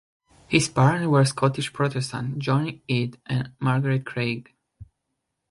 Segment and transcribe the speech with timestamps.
[0.47, 4.51] His parents were Scottish Protestants, John Eaton and Margaret Craig.